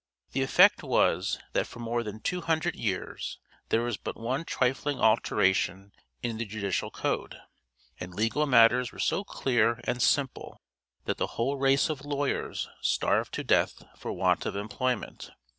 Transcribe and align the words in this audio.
The 0.31 0.41
effect 0.41 0.81
was, 0.81 1.37
that 1.53 1.67
for 1.67 1.77
more 1.77 2.01
than 2.01 2.21
two 2.21 2.41
hundred 2.41 2.75
years 2.75 3.37
there 3.69 3.83
was 3.83 3.97
but 3.97 4.17
one 4.19 4.45
trifling 4.45 4.99
alteration 4.99 5.91
in 6.23 6.37
the 6.39 6.45
judicial 6.45 6.89
code; 6.89 7.37
and 7.99 8.11
legal 8.11 8.47
matters 8.47 8.91
were 8.91 8.97
so 8.97 9.23
clear 9.23 9.79
and 9.83 10.01
simple 10.01 10.59
that 11.05 11.17
the 11.17 11.27
whole 11.37 11.57
race 11.59 11.87
of 11.87 12.03
lawyers 12.03 12.67
starved 12.81 13.31
to 13.35 13.43
death 13.43 13.83
for 13.95 14.11
want 14.11 14.47
of 14.47 14.55
employment. 14.55 15.29